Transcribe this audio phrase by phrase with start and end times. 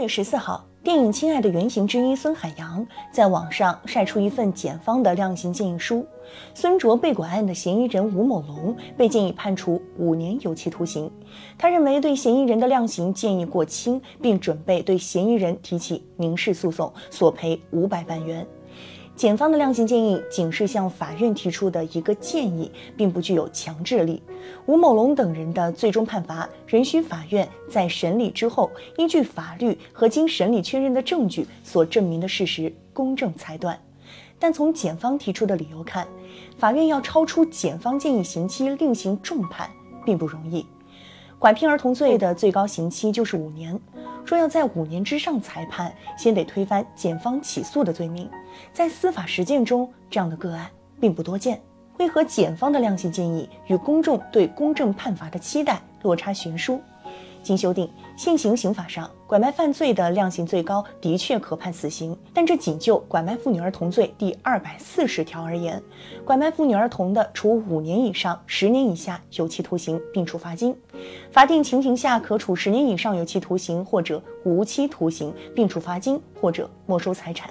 [0.00, 6.06] 月十四号，电影《亲爱的》原型之一孙海洋在网上晒出一份检方的量刑建议书。
[6.54, 11.10] 孙卓被拐案的嫌疑人吴某龙被建议判处五年有期徒刑。
[11.58, 18.46] 他认为对嫌疑人的量刑建议过轻，并准备对嫌疑人提起民事诉讼，索赔五百万元。
[19.20, 24.22] 检方的量刑建议仅是向法院提出的一个建议，并不具有强制力。
[24.64, 33.78] 吴某龙等人的最终判罚仍需法院在审理之后，依据法律和经审理确认的证据所证明的事实公正裁断。
[34.38, 36.08] 但从检方提出的理由看，
[36.56, 39.68] 法院要超出检方建议刑期另行重判
[40.02, 40.64] 并不容易。
[41.38, 43.78] 拐骗儿童罪的最高刑期就是五年。
[44.30, 48.30] 说要在五年之上裁判，先得推翻检方起诉的罪名。
[48.72, 51.60] 在司法实践中，这样的个案并不多见。
[51.98, 56.80] 为何检方的量刑建议与公众对公正判罚的期待落差悬殊？
[57.42, 65.80] 经修订，现行刑法上，拐卖犯罪的量刑最高的确可判死刑，但这仅就拐卖妇女儿童罪第二百四十条而言，
[66.24, 70.74] 拐卖妇女儿童的，处五年以上十年以下有期徒刑，并处罚金；
[71.30, 77.50] 法定情形下可处十年以上有期徒刑或者无期徒刑，并处罚金或者没收财产；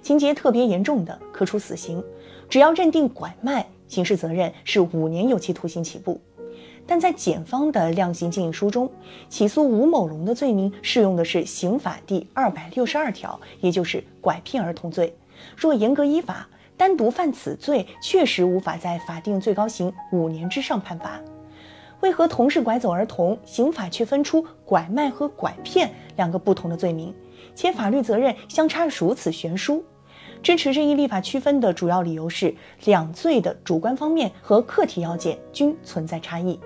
[0.00, 2.02] 情节特别严重的，可处死刑。
[2.48, 6.18] 只要认定拐卖，刑事责任是五年有期徒刑起步。
[6.88, 8.90] 但在检方的量刑建议书中，
[9.28, 15.14] 起诉吴某龙的罪名适用的是刑法第二百六十二条，也就是拐骗儿童罪。
[15.54, 21.20] 若严格依法，单独犯此罪，确实无法在法定最高刑五年之上判罚。
[22.00, 27.14] 为何同是拐走儿童，刑法却分出拐卖和拐骗两个不同的罪名，
[27.54, 29.84] 且法律责任相差如此悬殊？
[30.42, 36.58] 支持这一立法区分的主要理由是，两罪的主观方面和客体要件均存在差异。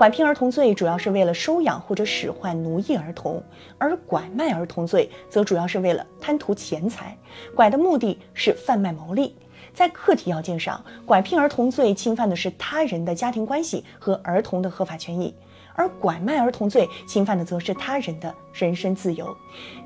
[0.00, 3.42] 拐骗儿童罪主要是为了收养或者使唤奴役儿童，
[3.76, 7.14] 而拐卖儿童罪则主要是为了贪图钱财，
[7.54, 9.36] 拐的目的是贩卖牟利。
[9.74, 15.34] 在客体要件上，拐骗儿童罪侵犯的是他人的家庭关系和儿童的合法权益，
[15.74, 19.36] 而拐卖儿童罪侵犯的则是他人的人身自由。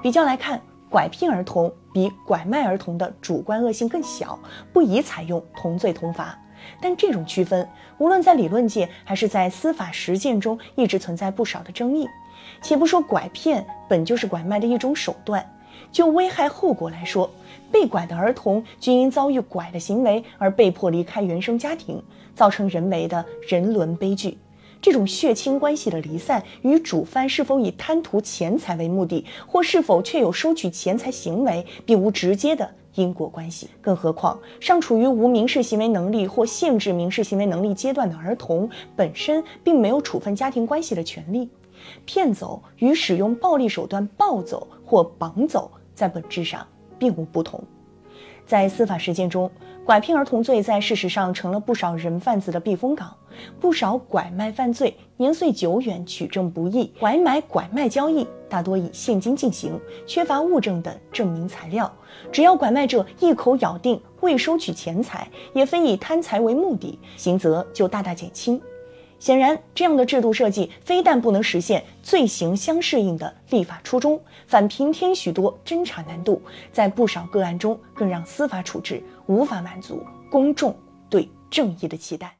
[0.00, 4.38] 比较来看，拐骗儿童比拐卖儿童的主观恶性更小，
[4.72, 6.38] 不宜采用同罪同罚。
[6.80, 12.08] 但这种区分，无论在理论界还是在司法实践中，一直存在不少的争议。
[12.62, 15.44] 且不说拐骗本就是拐卖的一种手段，
[15.90, 17.30] 就危害后果来说，
[17.72, 22.02] 被拐的儿童均因遭遇拐的行为而被迫离开原生家庭，
[22.34, 24.36] 造成人为的人伦悲剧。
[24.82, 32.74] 这种血亲关系的离散，与主犯是否以贪图钱财为目的，或是否确有收取钱财行为，并无直接的。
[32.94, 41.48] 因果关系，更何况尚处于无民事行为能力或限制民事行为能力阶段的儿童，本身并没有处分家庭关系的权利。
[42.06, 46.66] 骗走与使用暴力手段抱走或绑走，在本质上
[46.98, 47.62] 并无不同。
[48.46, 49.50] 在司法实践中，
[49.84, 53.14] 拐骗儿童罪在事实上成了不少人贩子的避风港。
[53.60, 61.92] 不少拐卖犯罪年岁久远，取证不易，拐买拐卖交易大多以现金进行，缺乏物证等证明材料。
[62.30, 68.62] 只要拐卖者一口咬定未收取钱财，也非以贪财为目的，刑责就大大减轻。
[69.18, 76.40] 显然，这样的制度设计非但不能实现罪行相适应的立法初衷，反平添许多侦查难度，
[76.70, 80.00] 在不少个案中更让司法处置无法满足
[80.30, 80.76] 公众
[81.10, 82.36] 对正义的期待。